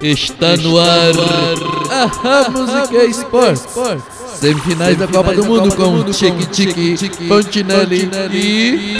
[0.00, 1.12] Está no ar
[1.90, 3.66] a Música Esportes.
[4.34, 8.96] Semifinais da Copa do Mundo com Chique Chique, Fontinelli e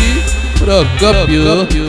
[0.58, 1.87] Procópio.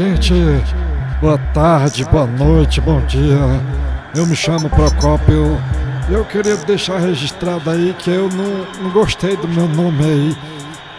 [0.00, 0.32] Gente?
[1.20, 3.36] Boa tarde, boa noite, bom dia.
[4.16, 5.60] Eu me chamo Procópio.
[6.08, 10.36] Eu queria deixar registrado aí que eu não, não gostei do meu nome aí.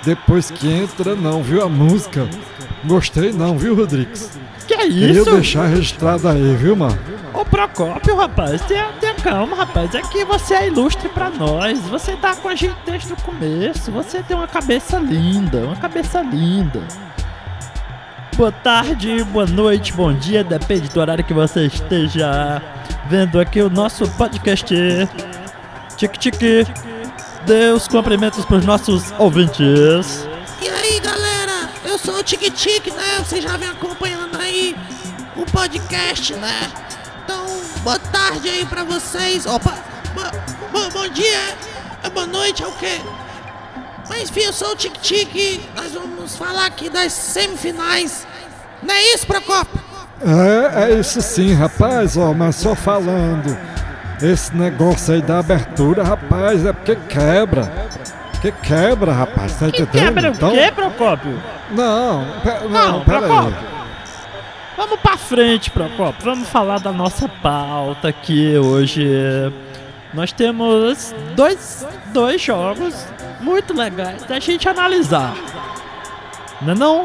[0.05, 2.27] Depois que entra, não, viu a música?
[2.85, 4.39] Gostei não, viu, Rodrigues?
[4.67, 5.31] Que é Queria isso?
[5.31, 6.97] deixar registrado aí, viu, mano?
[7.33, 9.95] Ô Procópio, rapaz, tenha, tenha calma, rapaz.
[9.95, 11.79] É que você é ilustre pra nós.
[11.89, 13.91] Você tá com a gente desde o começo.
[13.91, 16.81] Você tem uma cabeça linda, uma cabeça linda.
[18.41, 22.59] Boa tarde, boa noite, bom dia, depende do horário que você esteja
[23.07, 24.73] vendo aqui o nosso podcast.
[25.95, 26.65] Tique tique.
[27.45, 30.27] Deus cumprimentos pros nossos ouvintes.
[30.59, 33.19] E aí galera, eu sou o Tique Tique, né?
[33.19, 34.75] Vocês já vem acompanhando aí
[35.35, 36.71] o podcast, né?
[37.23, 37.45] Então,
[37.83, 39.45] boa tarde aí pra vocês.
[39.45, 39.75] Opa,
[40.15, 41.55] bo- bo- bom dia,
[42.01, 42.99] é boa noite, é o quê?
[44.09, 45.61] Mas enfim, eu sou o Tique Tique.
[45.75, 48.25] Nós vamos falar aqui das semifinais.
[48.83, 49.79] Não é isso, Procopio?
[50.23, 53.57] É, é isso sim, rapaz, ó, mas só falando.
[54.21, 57.71] Esse negócio aí da abertura, rapaz, é porque quebra.
[58.41, 59.91] Que quebra, rapaz, tá entendendo?
[59.91, 61.41] Quebra o Então- quê, Procópio?
[61.71, 63.53] Não, pe- não, Não, peraí.
[64.77, 66.23] Vamos pra frente, Procopio.
[66.23, 69.07] Vamos falar da nossa pauta aqui hoje.
[70.13, 73.05] Nós temos dois, dois jogos
[73.39, 75.33] muito legais da gente analisar.
[76.61, 77.03] Não é não?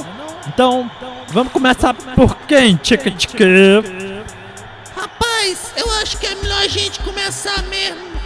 [0.49, 0.91] Então,
[1.29, 3.45] vamos começar por quem, Tica Tica?
[4.95, 8.17] Rapaz, eu acho que é melhor a gente começar mesmo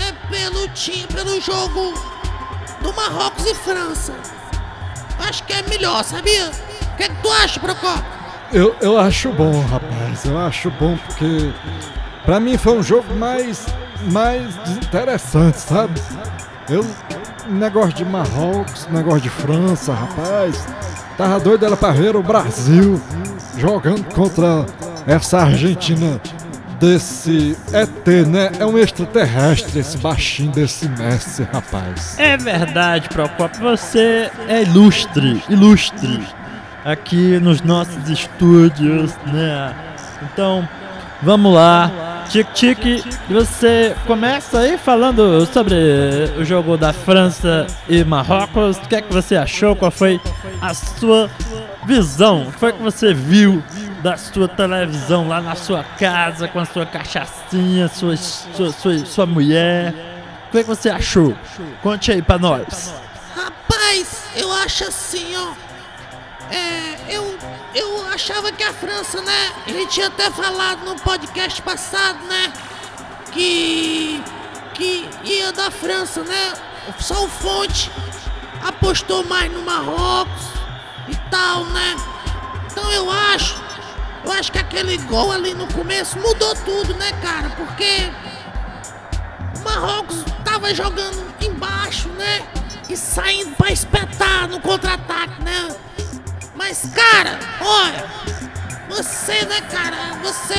[0.00, 1.94] é pelo time, pelo jogo
[2.82, 4.14] do Marrocos e França.
[5.18, 6.50] Acho que é melhor, sabia?
[6.92, 8.04] O que, é que tu acha, Procopio?
[8.52, 10.24] Eu, eu acho bom, rapaz.
[10.24, 11.52] Eu acho bom porque
[12.24, 13.66] pra mim foi um jogo mais
[14.10, 16.00] mais interessante, sabe?
[16.68, 16.84] Eu
[17.46, 20.66] negócio de Marrocos, negócio de França, rapaz.
[21.20, 22.98] Tava doido ela pra ver o Brasil
[23.58, 24.64] jogando contra
[25.06, 26.18] essa Argentina
[26.80, 28.50] desse ET, né?
[28.58, 32.18] É um extraterrestre esse baixinho desse Messi, rapaz.
[32.18, 33.60] É verdade, Procopio.
[33.60, 36.26] Você é ilustre, ilustre
[36.86, 39.74] aqui nos nossos estúdios, né?
[40.22, 40.66] Então,
[41.22, 42.09] vamos lá.
[42.30, 45.74] Tique, você começa aí falando sobre
[46.38, 48.76] o jogo da França e Marrocos.
[48.76, 49.74] O que é que você achou?
[49.74, 50.20] Qual foi
[50.60, 51.28] a sua
[51.84, 52.42] visão?
[52.42, 53.60] O que foi que você viu
[54.00, 59.26] da sua televisão lá na sua casa com a sua cachaçinha, sua, sua, sua, sua
[59.26, 59.92] mulher?
[60.46, 61.36] O que, é que você achou?
[61.82, 62.94] Conte aí pra nós.
[63.34, 65.69] Rapaz, eu acho assim, ó.
[66.50, 67.38] É, eu,
[67.74, 69.52] eu achava que a França, né?
[69.66, 72.52] A gente tinha até falado no podcast passado, né?
[73.32, 74.22] Que.
[74.74, 76.52] que ia da França, né?
[76.98, 77.90] Só o Fonte
[78.62, 80.42] apostou mais no Marrocos
[81.08, 81.96] e tal, né?
[82.70, 83.54] Então eu acho.
[84.24, 87.48] Eu acho que aquele gol ali no começo mudou tudo, né, cara?
[87.50, 88.10] Porque
[89.56, 92.42] o Marrocos tava jogando embaixo, né?
[92.88, 95.68] E saindo pra espetar no contra-ataque, né?
[96.60, 98.04] Mas, cara, olha,
[98.90, 100.54] você, né, cara, você.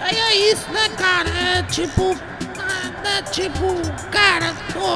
[0.00, 1.28] Aí é isso, né, cara?
[1.28, 2.12] É tipo.
[2.12, 3.66] é, né, tipo,
[4.12, 4.94] cara, pô.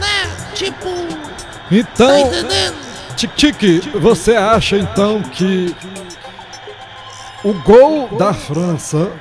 [0.00, 0.50] Né?
[0.56, 0.90] Tipo.
[0.90, 2.74] Tá Então, entendendo?
[3.16, 5.72] Tic-tic, você acha então que
[7.44, 9.12] o gol da França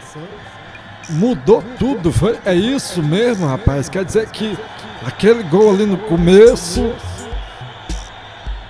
[1.08, 2.12] mudou tudo?
[2.12, 3.90] Foi, é isso mesmo, rapaz?
[3.90, 4.58] Quer dizer que
[5.06, 6.96] aquele gol ali no começo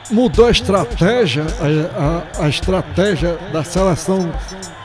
[0.10, 4.32] mudou a estratégia, a, a- a estratégia da seleção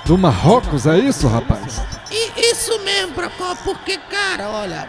[0.05, 1.81] do Marrocos, é isso, rapaz?
[2.11, 4.89] E isso mesmo, Procopio, porque, cara, olha,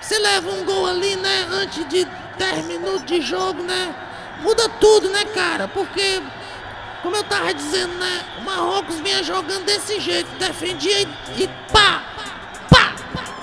[0.00, 1.46] você leva um gol ali, né?
[1.50, 2.06] Antes de
[2.38, 3.94] 10 minutos de jogo, né?
[4.42, 5.68] Muda tudo, né, cara?
[5.68, 6.22] Porque,
[7.02, 8.22] como eu tava dizendo, né?
[8.38, 11.08] O Marrocos vinha jogando desse jeito, defendia e,
[11.42, 12.02] e pá!
[12.70, 12.92] Pá!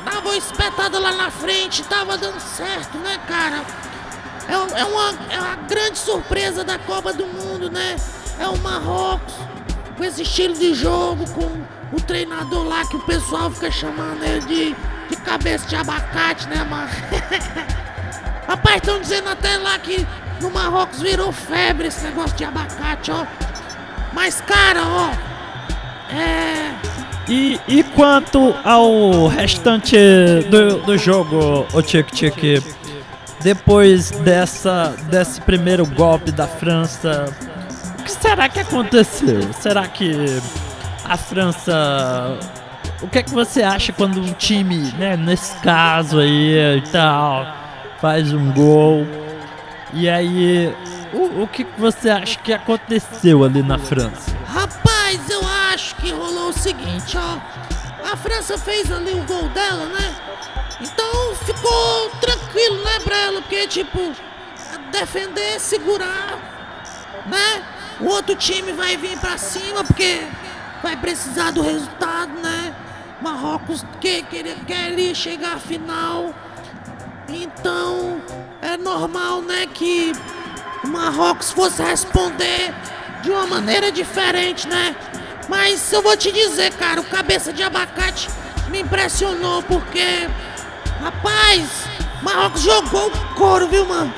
[0.06, 3.64] Dava uma espetada lá na frente, tava dando certo, né, cara?
[4.48, 7.96] É, é uma, é uma grande surpresa da Copa do Mundo, né?
[8.40, 9.34] É o Marrocos
[9.98, 14.42] com esse estilo de jogo, com o treinador lá que o pessoal fica chamando ele
[14.42, 14.76] de,
[15.10, 16.90] de cabeça de abacate, né, mano?
[18.48, 20.06] Rapaz, estão dizendo até lá que
[20.42, 23.26] no Marrocos virou febre esse negócio de abacate, ó.
[24.14, 25.10] Mas, cara, ó.
[26.14, 26.74] É.
[27.28, 29.96] E, e quanto ao restante
[30.50, 32.62] do, do jogo, o Tic Tic,
[33.44, 37.26] depois dessa, desse primeiro golpe da França,
[38.00, 39.54] o que será que aconteceu?
[39.54, 40.42] Será que
[41.06, 42.40] a França.
[43.02, 47.46] O que é que você acha quando um time, né, nesse caso aí e tal,
[48.00, 49.06] faz um gol?
[49.94, 50.74] E aí,
[51.14, 54.32] o, o que você acha que aconteceu ali na França?
[54.48, 55.42] Rapaz, eu
[55.74, 57.38] acho que rolou o seguinte, ó.
[58.14, 60.16] A França fez ali o gol dela, né?
[60.80, 63.42] Então ficou tranquilo, né, pra ela?
[63.42, 64.14] Porque, tipo,
[64.92, 66.38] defender, segurar,
[67.26, 67.64] né?
[68.00, 70.28] O outro time vai vir pra cima porque
[70.84, 72.76] vai precisar do resultado, né?
[73.20, 76.36] Marrocos que, queria, queria chegar à final.
[77.28, 78.22] Então
[78.62, 80.12] é normal, né, que
[80.84, 82.76] o Marrocos fosse responder
[83.24, 84.96] de uma maneira diferente, né?
[85.48, 88.30] Mas eu vou te dizer, cara, o cabeça de abacate
[88.70, 90.28] me impressionou porque,
[91.02, 91.70] rapaz,
[92.22, 94.14] Marrocos jogou o couro, viu, mano?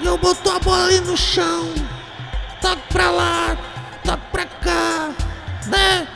[0.00, 1.72] E eu botou a bola ali no chão,
[2.60, 3.56] toque pra lá,
[4.04, 5.10] toque pra cá,
[5.66, 6.06] né?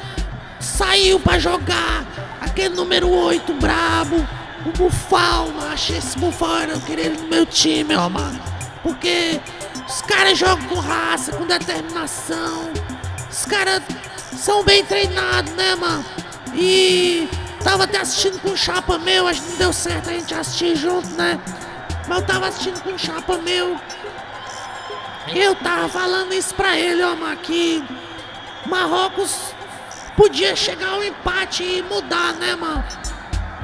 [0.61, 2.05] Saiu pra jogar
[2.41, 4.17] aquele número 8 brabo,
[4.65, 5.73] o Bufal, mano.
[5.73, 8.41] Achei esse Bufal, eu queria ele no meu time, ó, mano.
[8.83, 9.41] Porque
[9.89, 12.71] os caras jogam com raça, com determinação.
[13.31, 13.83] Os caras
[14.37, 16.05] são bem treinados, né, mano?
[16.55, 17.29] E
[17.63, 20.77] tava até assistindo com um chapa meu, acho que não deu certo a gente assistir
[20.77, 21.39] junto, né?
[22.07, 23.79] Mas eu tava assistindo com um chapa meu.
[25.35, 27.85] Eu tava falando isso pra ele, ó, mano, que
[28.67, 29.53] Marrocos
[30.17, 32.85] podia chegar ao empate e mudar, né, mano?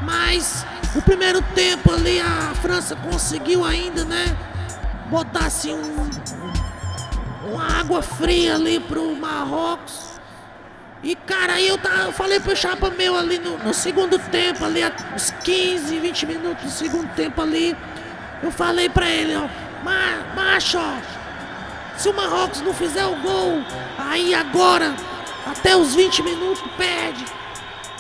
[0.03, 4.37] Mas o primeiro tempo ali a França conseguiu ainda, né?
[5.09, 6.11] Botar assim um,
[7.51, 10.12] uma água fria ali pro Marrocos.
[11.03, 14.81] E cara, eu, tava, eu falei pro chapa meu ali no, no segundo tempo, ali,
[15.15, 17.77] uns 15, 20 minutos do segundo tempo ali.
[18.43, 19.49] Eu falei pra ele, ó,
[19.85, 20.95] "Ma- macho, ó,
[21.97, 23.63] se o Marrocos não fizer o gol,
[23.99, 24.95] aí agora,
[25.47, 27.25] até os 20 minutos, perde.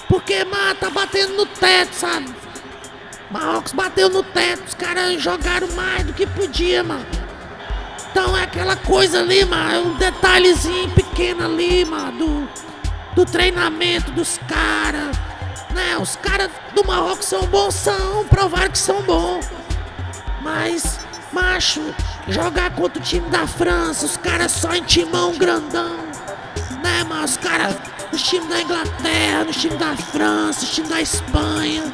[0.08, 2.32] Porque, mano, tá batendo no teto, sabe?
[3.30, 7.06] Marrocos bateu no teto, os caras jogaram mais do que podia, mano.
[8.10, 12.48] Então é aquela coisa ali, mano, é um detalhezinho pequeno ali, mano, do,
[13.14, 15.16] do treinamento dos caras.
[15.70, 19.50] Né, os caras do Marrocos são bons, são, provaram que são bons.
[20.42, 21.00] Mas,
[21.32, 21.80] macho,
[22.28, 25.96] jogar contra o time da França, os caras só em timão grandão.
[26.82, 27.24] Né, mano?
[27.24, 27.76] Os caras,
[28.12, 31.84] os times da Inglaterra, os times da França, os times da Espanha,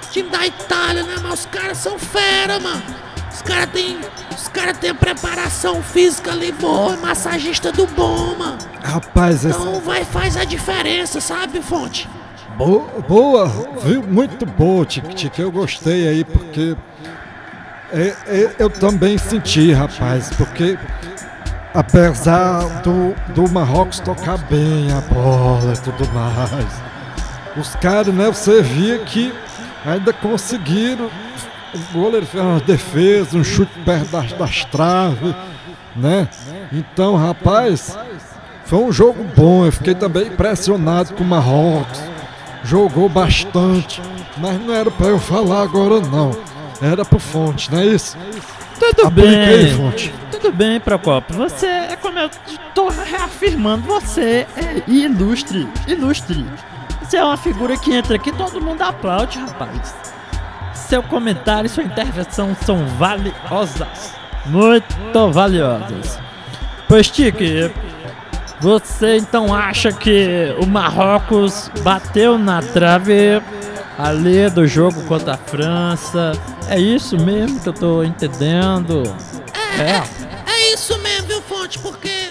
[0.00, 1.34] os times da Itália, né, mano?
[1.34, 2.82] Os caras são fera, mano.
[3.32, 3.98] Os caras têm.
[4.58, 8.58] Os caras têm preparação física ali boa, massagista do bom, mano.
[8.82, 12.08] Rapaz, Então vai, faz a diferença, sabe, Fonte?
[12.56, 13.46] Bo- boa,
[13.84, 14.02] viu?
[14.02, 15.38] Muito boa, Tic Tic.
[15.38, 16.76] Eu gostei aí porque
[17.92, 20.76] é- é- eu também senti, rapaz, porque
[21.72, 26.72] apesar do, do Marrocos tocar bem a bola e tudo mais,
[27.56, 28.26] os caras, né?
[28.26, 29.32] Você via que
[29.86, 31.08] ainda conseguiram.
[31.74, 35.34] O goleiro fez uma defesa, um chute perto das, das traves,
[35.94, 36.28] né?
[36.72, 37.96] Então, rapaz,
[38.64, 39.66] foi um jogo bom.
[39.66, 42.00] Eu fiquei também impressionado com o Marrocos
[42.64, 44.02] jogou bastante,
[44.36, 46.36] mas não era pra eu falar agora não.
[46.80, 48.16] Era pro Fonte, não é isso?
[48.78, 49.74] Tudo Apliquei, bem.
[49.74, 50.14] Fonte.
[50.30, 51.36] Tudo bem, Procopio.
[51.36, 52.30] Você é como eu
[52.74, 56.46] tô reafirmando, você é ilustre, ilustre.
[57.02, 59.94] Você é uma figura que entra aqui, todo mundo aplaude, rapaz.
[60.88, 64.14] Seu comentário e sua intervenção são valiosas.
[64.46, 66.18] Muito valiosas.
[66.88, 67.70] Pois, Tique,
[68.58, 73.42] você então acha que o Marrocos bateu na trave
[73.98, 76.32] ali do jogo contra a França?
[76.70, 79.02] É isso mesmo que eu tô entendendo?
[79.78, 80.02] É.
[80.50, 81.78] É isso mesmo, viu, Fonte?
[81.80, 82.30] Porque,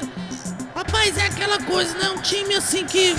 [0.76, 2.10] rapaz, é aquela coisa, né?
[2.10, 3.16] Um time assim que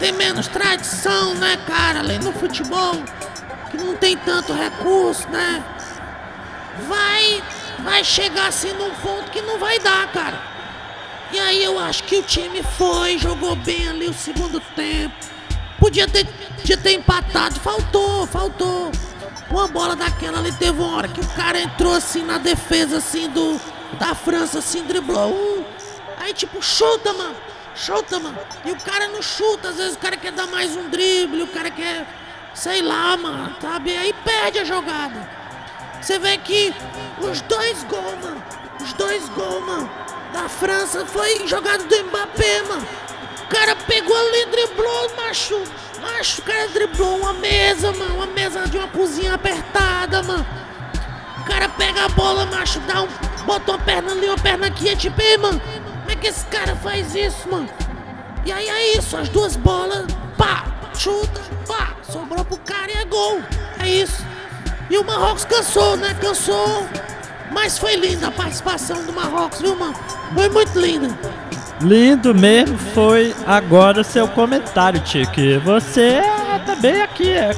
[0.00, 2.00] tem menos tradição, né, cara?
[2.00, 2.96] Além do futebol.
[3.84, 5.62] Não tem tanto recurso, né?
[6.88, 7.42] Vai,
[7.80, 10.40] vai chegar assim num ponto que não vai dar, cara.
[11.32, 15.14] E aí eu acho que o time foi, jogou bem ali o segundo tempo.
[15.78, 18.90] Podia ter, podia ter empatado, faltou, faltou.
[19.50, 23.28] Uma bola daquela ali teve uma hora que o cara entrou assim na defesa assim
[23.30, 23.60] do
[23.98, 25.64] da França assim, driblou um.
[26.18, 27.36] Aí tipo, chuta, mano.
[27.74, 28.38] Chuta, mano.
[28.64, 31.46] E o cara não chuta, às vezes o cara quer dar mais um drible, o
[31.48, 32.06] cara quer,
[32.54, 33.96] sei lá, mano, sabe?
[33.96, 35.28] Aí perde a jogada.
[36.00, 36.74] Você vê que
[37.18, 38.42] os dois gols, mano,
[38.80, 39.90] os dois gols, mano,
[40.32, 42.86] da França foi jogado do Mbappé, mano.
[43.42, 45.60] O cara pegou ali, driblou, macho.
[46.00, 48.14] Macho, o cara driblou uma mesa, mano.
[48.14, 50.46] Uma mesa de uma cozinha apertada, mano.
[51.40, 53.08] O cara pega a bola, macho, dá um.
[53.44, 54.88] Bota uma perna ali, uma perna aqui.
[54.88, 57.68] É tipo, ei, mano, como é que esse cara faz isso, mano?
[58.44, 60.06] E aí é isso, as duas bolas,
[60.38, 60.64] pá,
[61.00, 63.40] chuta, pá, sobrou pro cara e é gol.
[63.78, 64.22] É isso.
[64.90, 66.14] E o Marrocos cansou, né?
[66.20, 66.86] Cansou.
[67.50, 69.94] Mas foi linda a participação do Marrocos, viu, mano?
[70.34, 71.08] Foi muito linda.
[71.80, 75.56] Lindo mesmo foi agora seu comentário, Tique.
[75.58, 76.20] Você
[76.66, 77.50] também aqui, é,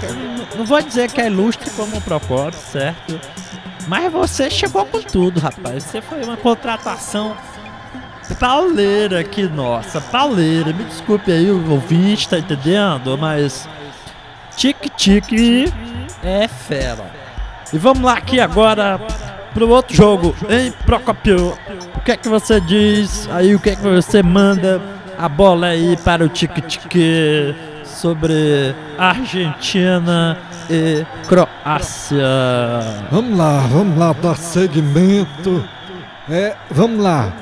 [0.57, 3.21] não vou dizer que é ilustre como o Procopio, certo?
[3.89, 5.83] Mas você chegou com tudo, rapaz.
[5.83, 7.37] Você foi uma contratação
[8.39, 10.73] pauleira aqui, nossa, pauleira.
[10.73, 13.17] Me desculpe aí o ouvinte, tá entendendo?
[13.19, 13.69] Mas
[14.57, 15.73] Tique Tique
[16.23, 17.11] é fera.
[17.73, 19.01] E vamos lá aqui agora
[19.55, 21.57] pro outro jogo, hein, Procopio?
[21.97, 23.55] O que é que você diz aí?
[23.55, 24.81] O que é que você manda
[25.19, 30.39] a bola aí para o Tique Tique sobre Argentina
[30.69, 32.27] e Croácia?
[33.11, 35.65] Vamos lá, vamos lá dar segmento.
[36.29, 37.33] É, vamos lá.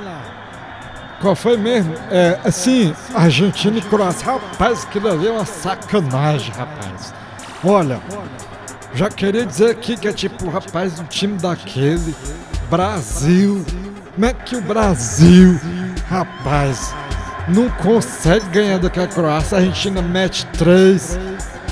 [1.20, 1.94] Qual foi mesmo?
[2.10, 4.26] É, assim, Argentina e Croácia.
[4.32, 7.12] Rapaz, aquilo ali é uma sacanagem, rapaz.
[7.62, 8.00] Olha,
[8.94, 12.14] já queria dizer aqui que é tipo, rapaz, um time daquele.
[12.70, 13.66] Brasil.
[14.14, 15.60] Como é que o Brasil,
[16.08, 16.94] rapaz,
[17.48, 19.58] não consegue ganhar daquela Croácia?
[19.58, 21.18] A Argentina mete três.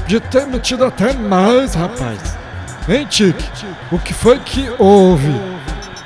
[0.06, 2.36] De ter metido até mais, rapaz.
[2.88, 3.44] Hein, Tique?
[3.92, 5.32] O que foi que houve?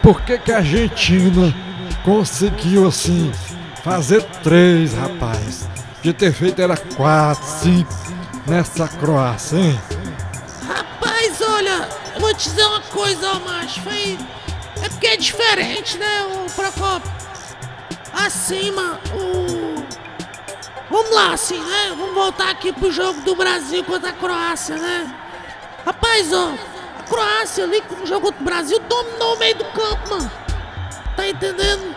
[0.03, 1.55] Por que, que a Argentina
[2.05, 3.33] conseguiu assim
[3.83, 5.69] fazer três, rapaz?
[6.03, 7.93] De ter feito era quatro, cinco
[8.47, 9.81] nessa Croácia, hein?
[10.67, 13.81] Rapaz, olha, eu vou te dizer uma coisa, macho.
[13.83, 14.19] Foi.
[14.83, 17.13] É porque é diferente, né, o Procopio?
[18.13, 19.83] Acima, o.
[20.91, 21.95] Vamos lá, assim, né?
[21.97, 25.15] Vamos voltar aqui pro jogo do Brasil contra a Croácia, né?
[25.87, 26.53] Rapaz, ó,
[26.99, 30.42] a Croácia ali no jogo contra o Brasil dominou o meio do campo, mano.
[31.17, 31.95] Tá entendendo?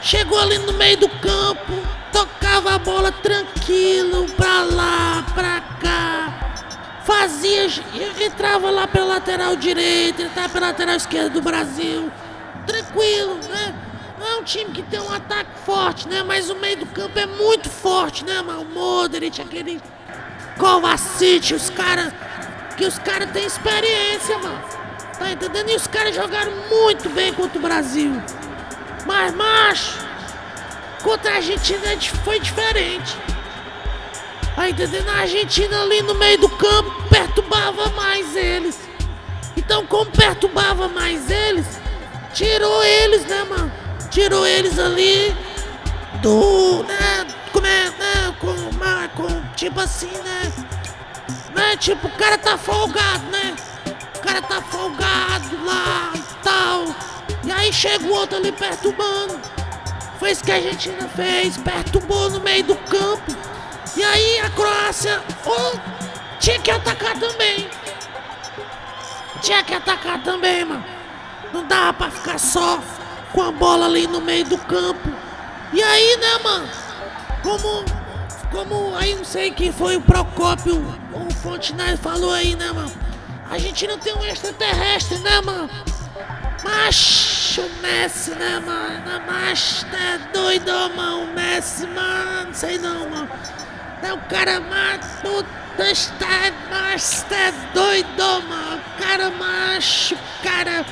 [0.00, 1.72] Chegou ali no meio do campo,
[2.12, 7.02] tocava a bola tranquilo, pra lá, pra cá.
[7.04, 7.66] Fazia,
[8.20, 12.10] entrava lá pela lateral direita, entrava pela lateral esquerda do Brasil.
[12.66, 13.74] Tranquilo, né?
[14.20, 16.22] É um time que tem um ataque forte, né?
[16.22, 18.62] Mas o meio do campo é muito forte, né, mano?
[18.62, 19.80] O Modric, aquele
[20.58, 22.12] Kovacic, os caras...
[22.76, 24.77] Que os caras têm experiência, mano.
[25.18, 25.70] Tá entendendo?
[25.70, 28.22] E os caras jogaram muito bem contra o Brasil.
[29.04, 29.98] Mas, macho,
[31.02, 31.82] contra a Argentina
[32.24, 33.16] foi diferente.
[34.54, 35.08] Tá entendendo?
[35.08, 38.78] A Argentina ali no meio do campo perturbava mais eles.
[39.56, 41.66] Então, como perturbava mais eles,
[42.32, 43.72] tirou eles, né, mano?
[44.10, 45.34] Tirou eles ali
[46.22, 47.26] do, né?
[47.52, 48.34] Como é, né?
[48.40, 48.54] Com,
[49.16, 50.52] com, tipo assim, né?
[51.54, 51.76] Né?
[51.76, 53.56] Tipo, o cara tá folgado, né?
[54.18, 56.84] O cara tá folgado lá e tal.
[57.44, 59.40] E aí chega o outro ali perturbando.
[60.18, 63.36] Foi isso que a Argentina fez, perturbou no meio do campo.
[63.96, 65.78] E aí a Croácia oh,
[66.40, 67.68] tinha que atacar também.
[69.40, 70.84] Tinha que atacar também, mano.
[71.52, 72.80] Não dava pra ficar só
[73.32, 75.08] com a bola ali no meio do campo.
[75.72, 76.68] E aí, né, mano?
[77.42, 77.84] Como.
[78.50, 80.82] Como aí não sei quem foi o Procópio,
[81.12, 82.90] o Fontenay falou aí, né, mano?
[83.50, 85.70] A gente não tem um extraterrestre, né, mano?
[86.62, 89.26] Macho Messi, né, mano?
[89.26, 91.22] Macho, é doido, mano.
[91.22, 92.54] O Messi, mano.
[92.54, 93.28] Sei não, mano.
[94.02, 95.00] É o cara, mano.
[95.22, 98.80] Puta, está macho, é doido, mano.
[98.80, 100.84] O cara macho, cara.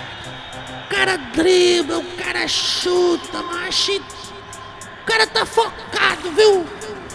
[0.84, 3.92] O cara dribla, o cara chuta, macho.
[3.96, 6.66] O cara tá focado, viu?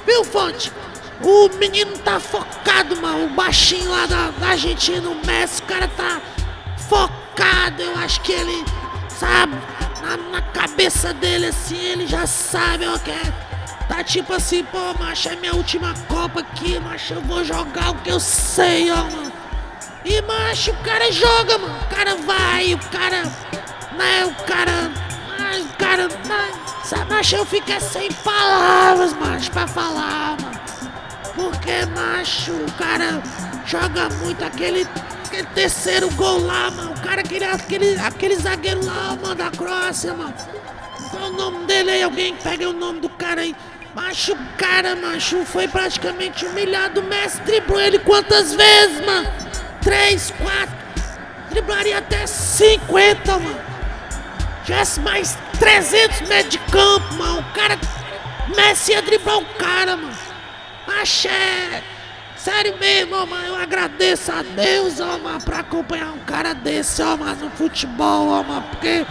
[0.06, 0.72] Viu, Fonte?
[1.24, 3.26] O menino tá focado, mano.
[3.26, 6.22] O baixinho lá da, da Argentina, o Messi, o cara tá
[6.90, 7.82] focado.
[7.82, 8.66] Eu acho que ele,
[9.10, 9.56] sabe,
[10.02, 13.34] na, na cabeça dele assim, ele já sabe, ó, que é,
[13.88, 17.96] tá tipo assim, pô, macho, é minha última Copa aqui, macho, eu vou jogar o
[17.96, 19.32] que eu sei, ó, mano.
[20.04, 21.76] E macho, o cara joga, mano.
[21.80, 23.24] O cara vai, o cara.
[23.96, 24.92] Né, o cara.
[25.40, 26.08] Ai, o cara.
[26.08, 30.61] Né, macho, eu fico sem palavras, macho, pra falar, mano.
[31.36, 33.22] Porque, macho, o cara
[33.66, 34.88] joga muito aquele,
[35.26, 36.92] aquele terceiro gol lá, mano.
[36.92, 40.34] O cara queria aquele, aquele zagueiro lá, mano, da Croácia, mano.
[41.10, 42.04] Qual o nome dele aí?
[42.04, 43.56] Alguém pega o nome do cara aí.
[43.94, 47.02] Macho, cara, macho, foi praticamente humilhado.
[47.02, 49.30] O Messi driblou ele quantas vezes, mano?
[49.82, 50.76] Três, quatro.
[51.50, 53.60] Driblaria até 50, mano.
[54.64, 57.40] Tivesse mais 300 metros de campo, mano.
[57.40, 57.78] O cara.
[58.56, 60.31] Messi ia driblar o cara, mano.
[60.88, 61.84] Axé.
[62.36, 63.46] Sério mesmo, ó, mano.
[63.46, 68.30] Eu agradeço a Deus, ó, mano, pra acompanhar um cara desse, ó, mano, no futebol,
[68.30, 68.64] ó, mano.
[68.72, 69.06] Porque.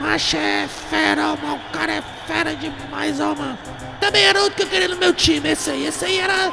[0.00, 1.60] Macho é fera, ó, mano.
[1.68, 3.58] O cara é fera demais, ó, mano.
[4.00, 5.86] Também era outro que eu queria no meu time, esse aí.
[5.86, 6.52] Esse aí era.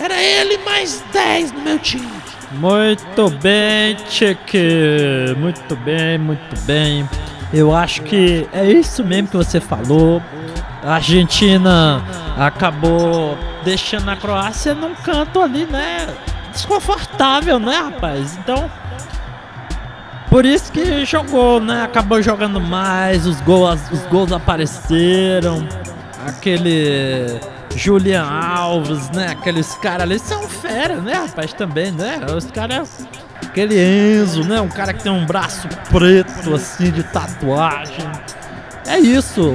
[0.00, 2.10] Era ele mais 10 no meu time.
[2.52, 5.34] Muito bem, Tcheke.
[5.36, 7.08] Muito bem, muito bem.
[7.52, 10.22] Eu acho que é isso mesmo que você falou.
[10.82, 12.02] A Argentina
[12.36, 16.08] acabou deixando a Croácia num canto ali, né?
[16.50, 18.36] Desconfortável, né, rapaz?
[18.38, 18.70] Então.
[20.30, 21.82] Por isso que jogou, né?
[21.82, 25.66] Acabou jogando mais, os gols, os gols apareceram.
[26.26, 27.38] Aquele
[27.76, 29.28] Julian Alves, né?
[29.28, 31.52] Aqueles caras ali são fera, né, rapaz?
[31.52, 32.18] Também, né?
[32.34, 33.06] Os caras.
[33.46, 34.60] Aquele Enzo, né?
[34.60, 38.10] Um cara que tem um braço preto, assim, de tatuagem.
[38.86, 39.54] É isso.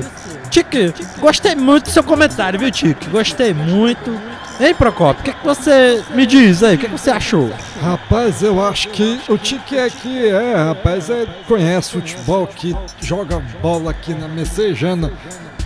[0.49, 3.09] Tique, gostei muito do seu comentário, viu, Tique?
[3.09, 4.11] Gostei muito.
[4.59, 5.21] Hein, Procopio?
[5.21, 6.75] O que, que você me diz aí?
[6.75, 7.51] O que, que você achou?
[7.81, 13.39] Rapaz, eu acho que o Tique é que é, rapaz, é, conhece futebol, que joga
[13.61, 15.11] bola aqui na Messejana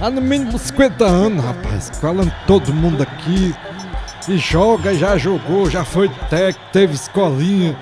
[0.01, 1.91] há no mínimo 50 anos, rapaz.
[2.01, 3.55] Falando todo mundo aqui.
[4.27, 7.75] E joga, já jogou, já foi técnico, teve escolinha,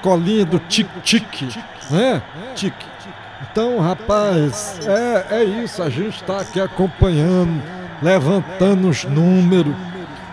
[0.00, 1.48] escolinha do tique-tique,
[1.90, 2.22] né?
[2.54, 2.86] Tique.
[3.42, 7.62] Então, rapaz, é, é isso, a gente tá aqui acompanhando,
[8.02, 9.74] levantando os números,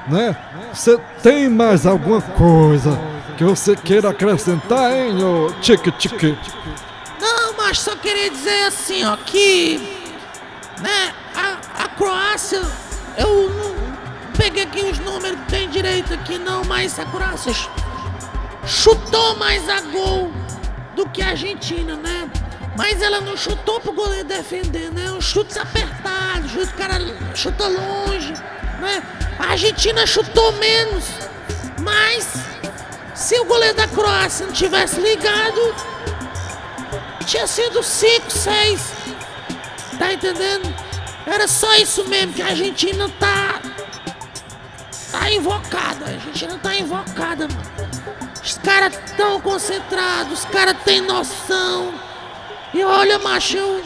[0.08, 0.36] né?
[0.74, 2.98] Você tem mais alguma coisa
[3.38, 6.38] que você queira acrescentar, hein, ô tique-tique?
[7.20, 9.96] Não, mas só queria dizer assim, ó, que.
[10.80, 12.62] Né, a, a Croácia,
[13.18, 13.76] eu não
[14.38, 17.52] peguei aqui os números tem direito aqui, não, mas a Croácia
[18.68, 20.32] chutou mais a gol
[20.96, 22.30] do que a Argentina, né?
[22.76, 25.12] Mas ela não chutou pro goleiro defender, né?
[25.12, 27.00] Um chute apertado, chute, o cara
[27.34, 28.34] chuta longe,
[28.80, 29.02] né?
[29.40, 31.06] A Argentina chutou menos,
[31.80, 32.28] mas
[33.16, 35.76] se o goleiro da Croácia não tivesse ligado,
[37.26, 38.82] tinha sido 5, 6.
[39.98, 40.74] Tá entendendo?
[41.26, 43.60] Era só isso mesmo, que a Argentina tá.
[45.12, 46.06] Tá invocada.
[46.06, 47.87] A Argentina tá invocada, mano.
[48.78, 51.92] Caras tão concentrados, os caras têm noção.
[52.72, 53.84] E olha, macho, eu.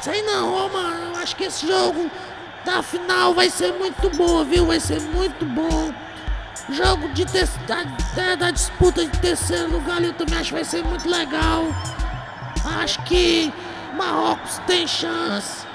[0.00, 1.12] Sei não, ó, mano.
[1.12, 2.10] Eu acho que esse jogo
[2.64, 4.64] da final vai ser muito bom, viu?
[4.64, 5.92] Vai ser muito bom.
[6.70, 10.82] Jogo de ter, da, da- disputa de terceiro lugar eu também acho que vai ser
[10.84, 11.64] muito legal.
[12.82, 13.52] Acho que
[13.94, 15.66] Marrocos tem chance.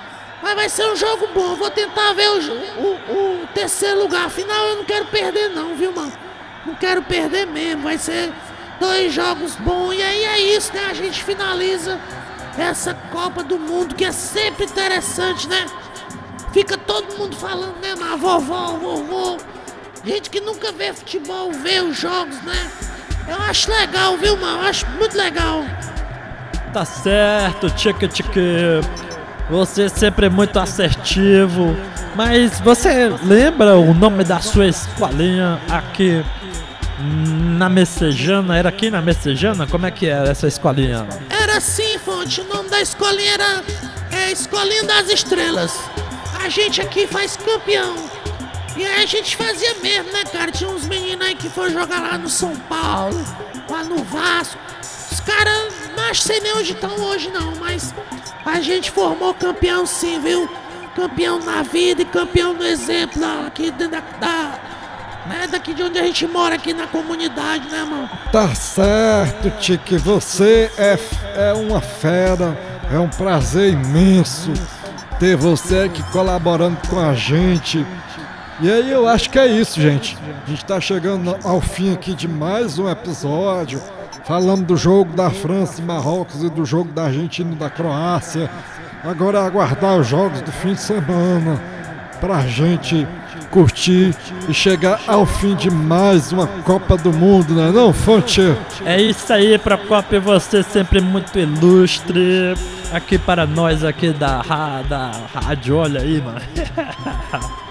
[0.41, 1.55] Mas vai ser um jogo bom.
[1.55, 4.25] Vou tentar ver o, o, o terceiro lugar.
[4.25, 6.11] Afinal, eu não quero perder, não, viu, mano?
[6.65, 7.83] Não quero perder mesmo.
[7.83, 8.33] Vai ser
[8.79, 9.93] dois jogos bons.
[9.93, 10.87] E aí é isso, né?
[10.89, 11.99] A gente finaliza
[12.57, 15.65] essa Copa do Mundo que é sempre interessante, né?
[16.53, 17.93] Fica todo mundo falando, né?
[17.99, 19.37] Mas vovó, vovô.
[20.05, 22.71] Gente que nunca vê futebol, vê os jogos, né?
[23.27, 24.61] Eu acho legal, viu, mano?
[24.61, 25.63] Eu acho muito legal.
[26.71, 28.81] Tá certo, Tique Tique.
[29.49, 31.75] Você sempre é muito assertivo.
[32.15, 36.23] Mas você lembra o nome da sua escolinha aqui
[36.99, 38.57] na Messejana?
[38.57, 39.67] Era aqui na Messejana?
[39.67, 41.07] Como é que era essa escolinha?
[41.29, 42.41] Era assim, Fonte.
[42.41, 43.63] O nome da escolinha era
[44.11, 45.77] é, Escolinha das Estrelas.
[46.43, 47.95] A gente aqui faz campeão.
[48.77, 50.51] E aí a gente fazia mesmo, né, cara?
[50.51, 53.23] Tinha uns meninos aí que foram jogar lá no São Paulo,
[53.69, 54.59] lá no Vasco.
[55.11, 57.93] Os caras, não sei nem onde estão hoje não, mas
[58.45, 60.49] a gente formou campeão sim, viu?
[60.93, 64.59] Campeão na vida e campeão no exemplo aqui dentro da, da
[65.27, 68.09] né, daqui de onde a gente mora, aqui na comunidade, né, mano?
[68.31, 70.97] Tá certo, Tique, você é,
[71.35, 72.57] é uma fera,
[72.91, 74.53] é um prazer imenso
[75.19, 77.85] ter você aqui colaborando com a gente.
[78.59, 80.17] E aí eu acho que é isso, gente.
[80.45, 83.81] A gente tá chegando ao fim aqui de mais um episódio.
[84.25, 88.49] Falamos do jogo da França e Marrocos e do jogo da Argentina e da Croácia.
[89.03, 91.61] Agora é aguardar os jogos do fim de semana
[92.19, 93.07] pra gente
[93.45, 94.15] curtir
[94.49, 98.41] e chegar ao fim de mais uma Copa do Mundo, né não, Fonte?
[98.85, 102.53] É isso aí, Procopio, você sempre muito ilustre.
[102.91, 104.41] Aqui para nós aqui da,
[104.87, 106.41] da rádio, olha aí, mano.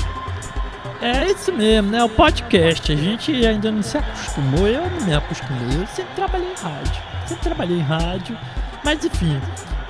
[1.04, 2.02] É isso mesmo, né?
[2.02, 6.48] O podcast, a gente ainda não se acostumou, eu não me acostumei, eu sempre trabalhei
[6.48, 8.38] em rádio, sempre trabalhei em rádio,
[8.82, 9.38] mas enfim,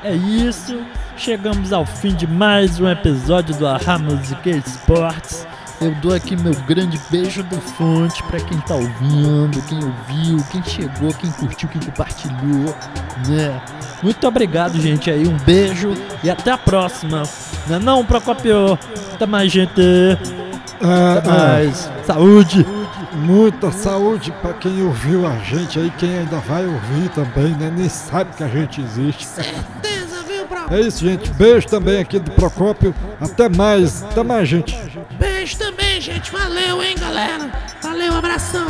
[0.02, 0.76] é isso,
[1.16, 5.46] chegamos ao fim de mais um episódio do Arra Música e Esportes.
[5.80, 10.62] Eu dou aqui meu grande beijo do fonte pra quem tá ouvindo, quem ouviu, quem
[10.62, 12.74] chegou, quem curtiu, quem compartilhou,
[13.28, 13.60] né?
[14.02, 17.22] Muito obrigado, gente, aí, um beijo e até a próxima.
[17.66, 18.78] Não é não, Procopio?
[19.14, 19.80] Até mais, gente.
[20.80, 21.90] É, Até é, mais.
[22.04, 22.66] Saúde.
[23.14, 27.72] muita saúde pra quem ouviu a gente aí, quem ainda vai ouvir também, né?
[27.74, 29.24] Nem sabe que a gente existe.
[29.24, 30.44] Certeza, viu?
[30.70, 31.30] É isso, gente.
[31.32, 32.94] Beijo também aqui do Procópio.
[33.20, 34.02] Até mais.
[34.02, 34.76] Até mais, gente.
[35.18, 36.30] Beijo também, gente.
[36.30, 37.50] Valeu, hein, galera.
[37.82, 38.66] Valeu, abração.